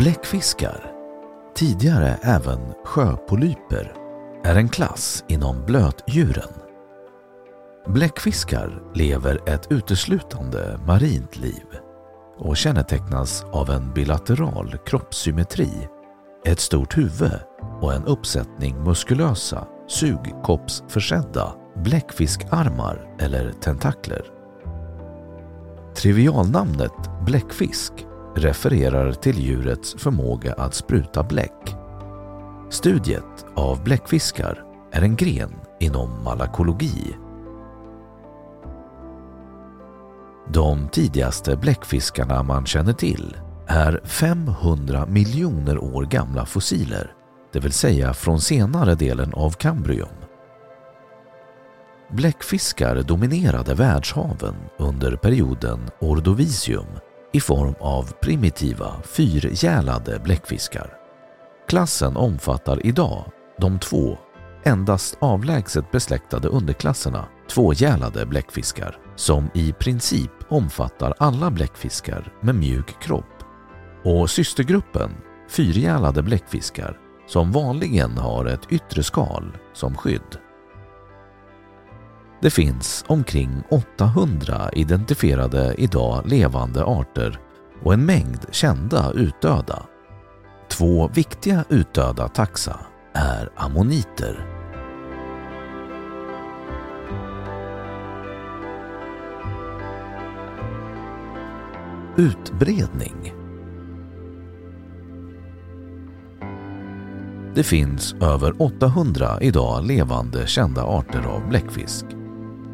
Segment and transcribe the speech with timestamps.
[0.00, 0.92] Bläckfiskar,
[1.54, 3.92] tidigare även sjöpolyper,
[4.44, 6.52] är en klass inom blötdjuren.
[7.86, 11.64] Bläckfiskar lever ett uteslutande marint liv
[12.38, 15.88] och kännetecknas av en bilateral kroppssymmetri,
[16.44, 17.40] ett stort huvud
[17.80, 24.24] och en uppsättning muskulösa, sugkoppsförsedda bläckfiskarmar eller tentakler.
[25.94, 31.76] Trivialnamnet bläckfisk refererar till djurets förmåga att spruta bläck.
[32.70, 37.16] Studiet av bläckfiskar är en gren inom malakologi.
[40.48, 43.36] De tidigaste bläckfiskarna man känner till
[43.66, 47.12] är 500 miljoner år gamla fossiler,
[47.52, 50.08] det vill säga från senare delen av Kambrium.
[52.12, 56.86] Bläckfiskar dominerade världshaven under perioden Ordovisium
[57.32, 60.94] i form av primitiva fyrgälade bläckfiskar.
[61.68, 63.24] Klassen omfattar idag
[63.58, 64.18] de två
[64.64, 73.44] endast avlägset besläktade underklasserna tvågälade bläckfiskar som i princip omfattar alla bläckfiskar med mjuk kropp
[74.04, 75.10] och systergruppen
[75.48, 80.49] fyrgälade bläckfiskar som vanligen har ett yttre skal som skydd.
[82.42, 87.40] Det finns omkring 800 identifierade idag levande arter
[87.82, 89.86] och en mängd kända utdöda.
[90.68, 92.80] Två viktiga utdöda taxa
[93.14, 94.46] är ammoniter.
[102.16, 103.34] Utbredning
[107.54, 112.04] Det finns över 800 idag levande kända arter av bläckfisk.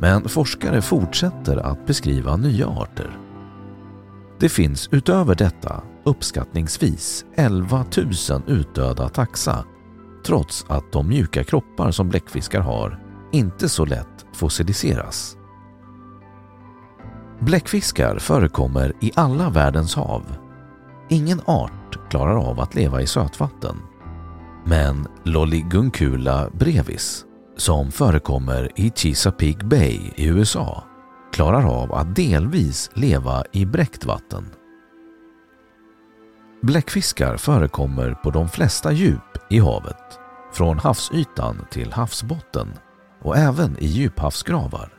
[0.00, 3.18] Men forskare fortsätter att beskriva nya arter.
[4.40, 7.84] Det finns utöver detta uppskattningsvis 11
[8.30, 9.64] 000 utdöda taxa
[10.26, 13.02] trots att de mjuka kroppar som bläckfiskar har
[13.32, 15.36] inte så lätt fossiliseras.
[17.40, 20.36] Bläckfiskar förekommer i alla världens hav.
[21.08, 23.76] Ingen art klarar av att leva i sötvatten.
[24.64, 27.24] Men Lolligunkula brevis,
[27.60, 30.84] som förekommer i Chesapeake Bay i USA,
[31.32, 34.50] klarar av att delvis leva i bräckt vatten.
[36.62, 40.18] Bläckfiskar förekommer på de flesta djup i havet,
[40.52, 42.68] från havsytan till havsbotten
[43.22, 44.92] och även i djuphavsgravar.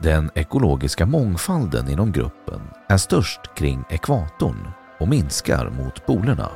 [0.00, 4.68] Den ekologiska mångfalden inom gruppen är störst kring ekvatorn
[5.00, 6.50] och minskar mot polerna.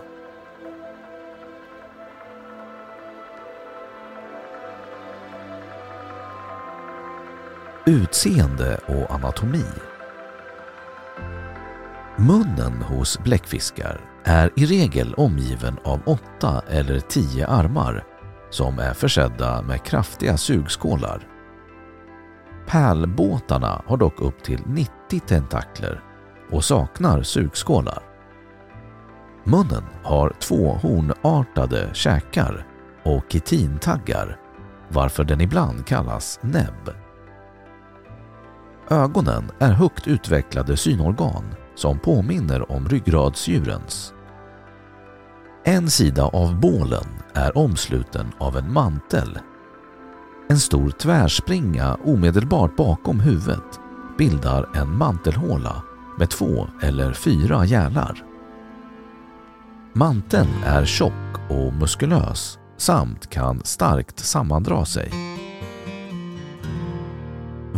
[7.87, 9.65] Utseende och anatomi
[12.17, 18.05] Munnen hos bläckfiskar är i regel omgiven av åtta eller tio armar
[18.51, 21.29] som är försedda med kraftiga sugskålar.
[22.67, 24.91] Pärlbåtarna har dock upp till 90
[25.27, 26.03] tentakler
[26.51, 28.03] och saknar sugskålar.
[29.45, 32.67] Munnen har två hornartade käkar
[33.03, 34.39] och kitintaggar
[34.89, 37.02] varför den ibland kallas näbb.
[38.91, 41.45] Ögonen är högt utvecklade synorgan
[41.75, 44.15] som påminner om ryggradsdjurens.
[45.65, 49.39] En sida av bålen är omsluten av en mantel.
[50.49, 53.81] En stor tvärspringa omedelbart bakom huvudet
[54.19, 55.83] bildar en mantelhåla
[56.19, 58.25] med två eller fyra gälar.
[59.95, 65.32] Manteln är tjock och muskulös samt kan starkt sammandra sig.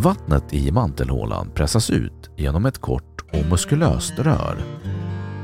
[0.05, 4.57] Vattnet i mantelhålan pressas ut genom ett kort och muskulöst rör.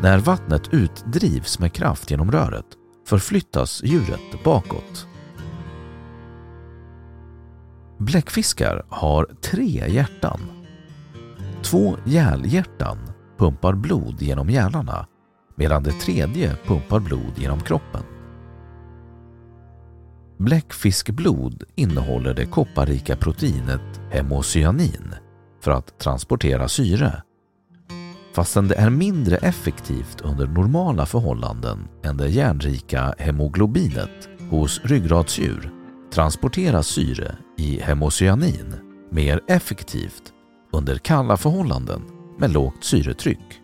[0.03, 2.67] När vattnet utdrivs med kraft genom röret
[3.07, 5.07] förflyttas djuret bakåt.
[7.99, 10.41] Bläckfiskar har tre hjärtan.
[11.62, 12.99] Två hjärlhjärtan
[13.39, 15.07] pumpar blod genom gälarna
[15.57, 18.03] medan det tredje pumpar blod genom kroppen.
[20.41, 25.15] Bläckfiskblod innehåller det kopparrika proteinet hemocyanin
[25.63, 27.23] för att transportera syre.
[28.35, 35.73] Fastän det är mindre effektivt under normala förhållanden än det järnrika hemoglobinet hos ryggradsdjur
[36.13, 38.75] transporteras syre i hemocyanin
[39.11, 40.33] mer effektivt
[40.73, 42.03] under kalla förhållanden
[42.39, 43.61] med lågt syretryck.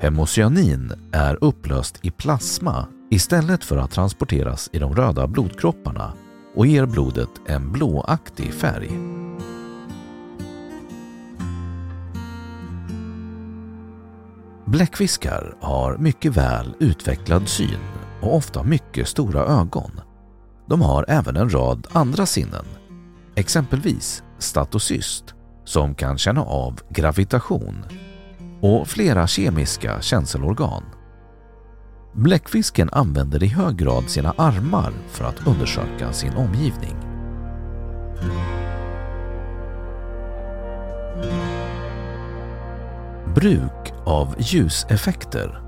[0.00, 6.12] Hemocyanin är upplöst i plasma istället för att transporteras i de röda blodkropparna
[6.54, 8.90] och ger blodet en blåaktig färg.
[14.64, 17.80] Bläckfiskar har mycket väl utvecklad syn
[18.20, 20.00] och ofta mycket stora ögon.
[20.66, 22.64] De har även en rad andra sinnen,
[23.34, 25.34] exempelvis statocyst
[25.64, 27.84] som kan känna av gravitation
[28.60, 30.82] och flera kemiska känselorgan.
[32.12, 36.96] Bläckfisken använder i hög grad sina armar för att undersöka sin omgivning.
[43.34, 45.60] Bruk av ljuseffekter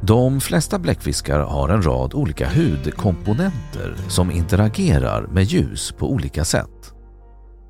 [0.00, 6.94] De flesta bläckfiskar har en rad olika hudkomponenter som interagerar med ljus på olika sätt.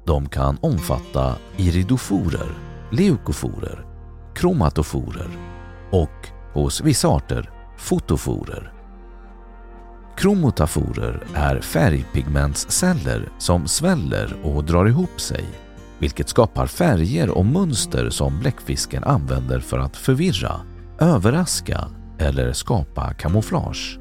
[0.06, 2.48] De kan omfatta iridoforer,
[2.90, 3.87] leukoforer,
[4.38, 5.28] kromatoforer
[5.90, 8.72] och hos vissa arter fotoforer.
[10.16, 15.44] Kromotaforer är färgpigmentsceller som sväller och drar ihop sig
[15.98, 20.60] vilket skapar färger och mönster som bläckfisken använder för att förvirra,
[20.98, 21.84] överraska
[22.18, 23.98] eller skapa kamouflage.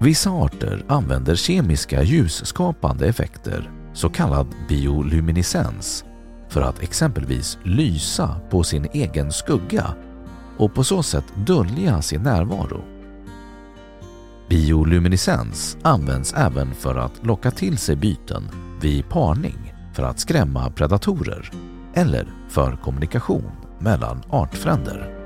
[0.00, 6.04] Vissa arter använder kemiska ljusskapande effekter, så kallad bioluminescens,
[6.52, 9.94] för att exempelvis lysa på sin egen skugga
[10.56, 12.84] och på så sätt dölja sin närvaro.
[14.48, 18.48] Bioluminescens används även för att locka till sig byten
[18.80, 21.50] vid parning för att skrämma predatorer
[21.94, 25.18] eller för kommunikation mellan artfränder.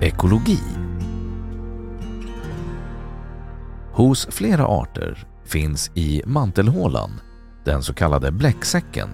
[0.00, 0.60] Ekologi
[3.92, 7.10] Hos flera arter finns i mantelhålan,
[7.64, 9.08] den så kallade bläcksäcken,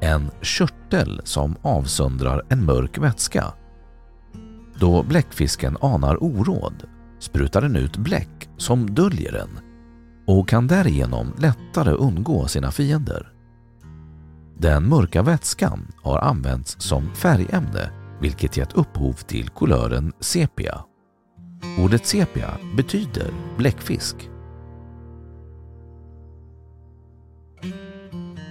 [0.00, 3.44] en körtel som avsöndrar en mörk vätska.
[4.80, 6.84] Då bläckfisken anar oråd
[7.18, 9.48] sprutar den ut bläck som döljer den
[10.26, 13.32] och kan därigenom lättare undgå sina fiender.
[14.58, 20.84] Den mörka vätskan har använts som färgämne vilket gett upphov till kulören sepia.
[21.78, 24.30] Ordet sepia betyder bläckfisk.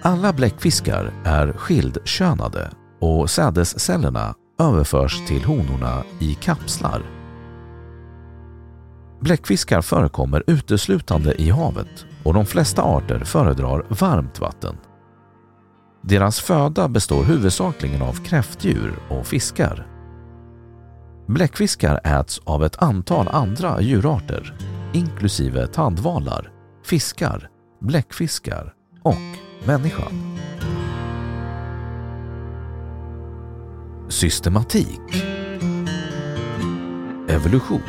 [0.05, 7.01] Alla bläckfiskar är skildkönade och sädescellerna överförs till honorna i kapslar.
[9.21, 14.75] Bläckfiskar förekommer uteslutande i havet och de flesta arter föredrar varmt vatten.
[16.01, 19.87] Deras föda består huvudsakligen av kräftdjur och fiskar.
[21.27, 24.53] Bläckfiskar äts av ett antal andra djurarter,
[24.93, 26.51] inklusive tandvalar,
[26.85, 27.49] fiskar,
[27.81, 30.37] bläckfiskar och människan.
[34.09, 35.25] Systematik
[37.29, 37.81] Evolution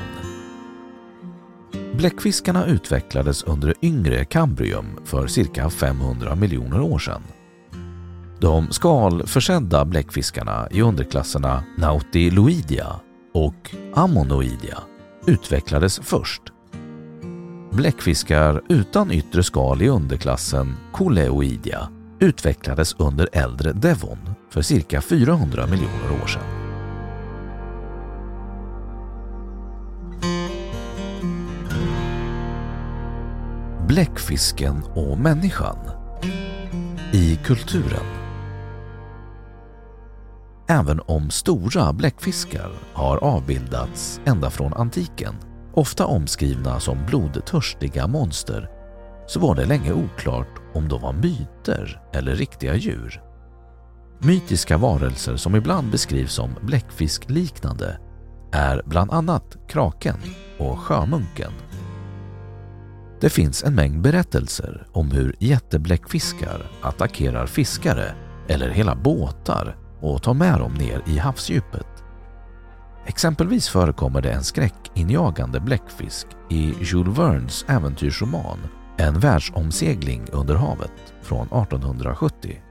[1.96, 7.22] Bläckfiskarna utvecklades under det yngre Kambrium för cirka 500 miljoner år sedan.
[8.40, 13.00] De skalförsedda bläckfiskarna i underklasserna Nautiloidia
[13.34, 14.78] och Ammonoidia
[15.26, 16.53] utvecklades först.
[17.76, 21.88] Bläckfiskar utan yttre skal i underklassen Coleoidia
[22.20, 24.18] utvecklades under äldre Devon
[24.50, 26.42] för cirka 400 miljoner år sedan.
[33.88, 35.78] Bläckfisken och människan
[37.12, 38.06] i kulturen.
[40.68, 45.34] Även om stora bläckfiskar har avbildats ända från antiken,
[45.74, 48.70] ofta omskrivna som blodtörstiga monster,
[49.26, 53.22] så var det länge oklart om de var myter eller riktiga djur.
[54.18, 57.98] Mytiska varelser som ibland beskrivs som bläckfiskliknande
[58.52, 60.16] är bland annat kraken
[60.58, 61.52] och sjömunken.
[63.20, 68.14] Det finns en mängd berättelser om hur jättebläckfiskar attackerar fiskare
[68.48, 71.93] eller hela båtar och tar med dem ner i havsdjupet.
[73.06, 78.58] Exempelvis förekommer det en skräckinjagande bläckfisk i Jules Vernes äventyrsroman
[78.96, 82.62] En världsomsegling under havet från 1870.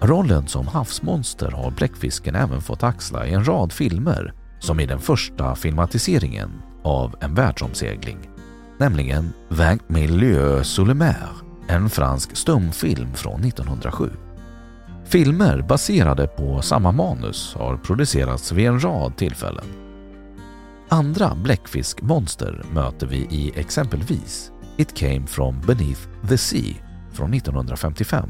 [0.00, 4.98] Rollen som havsmonster har bläckfisken även fått axla i en rad filmer som i den
[4.98, 6.50] första filmatiseringen
[6.84, 8.18] av En världsomsegling,
[8.78, 11.28] nämligen Vingt Milieu sous le mer,
[11.68, 14.10] en fransk stumfilm från 1907.
[15.04, 19.64] Filmer baserade på samma manus har producerats vid en rad tillfällen.
[20.88, 26.74] Andra bläckfiskmonster möter vi i exempelvis It came from beneath the sea
[27.12, 28.28] från 1955,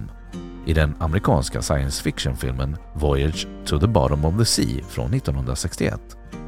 [0.66, 6.00] i den amerikanska science fiction-filmen Voyage to the bottom of the sea från 1961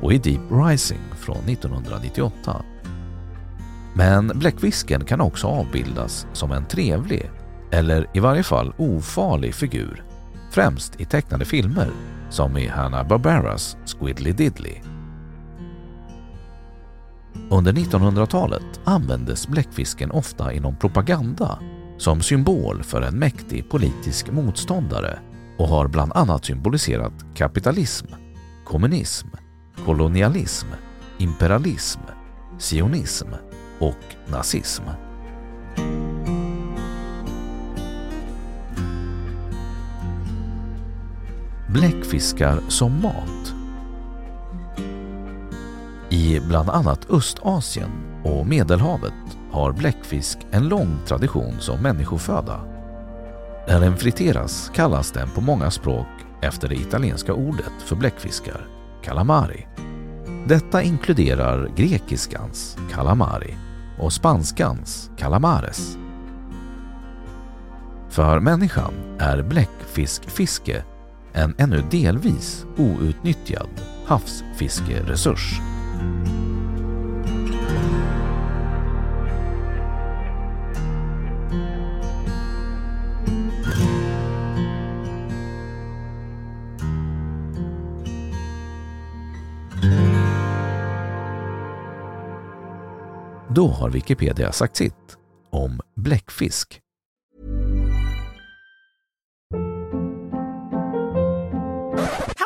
[0.03, 2.63] och i Deep Rising från 1998.
[3.95, 7.31] Men bläckfisken kan också avbildas som en trevlig,
[7.71, 10.06] eller i varje fall ofarlig figur
[10.57, 11.91] främst i tecknade filmer
[12.31, 14.75] som i Hanna-Barbaras Squiddly Diddly.
[17.51, 21.59] Under 1900-talet användes bläckfisken ofta inom propaganda
[21.99, 25.19] som symbol för en mäktig politisk motståndare
[25.59, 28.07] och har bland annat symboliserat kapitalism,
[28.65, 29.29] kommunism,
[29.85, 30.69] kolonialism,
[31.19, 32.01] imperialism,
[32.59, 33.29] sionism
[33.79, 35.06] och nazism.
[41.77, 43.55] Bläckfiskar som mat
[46.11, 47.91] I bland annat Östasien
[48.25, 49.13] och Medelhavet
[49.51, 52.61] har bläckfisk en lång tradition som människoföda.
[53.69, 56.07] När den friteras kallas den på många språk
[56.43, 58.67] efter det italienska ordet för bläckfiskar,
[59.03, 59.67] calamari.
[60.47, 63.55] Detta inkluderar grekiskans calamari
[63.99, 65.99] och spanskans calamares.
[68.09, 70.83] För människan är bläckfiskfiske
[71.37, 73.69] en ännu delvis outnyttjad
[74.07, 75.61] havsfiskeresurs.
[93.49, 95.17] Då har Wikipedia sagt sitt
[95.51, 96.81] om bläckfisk.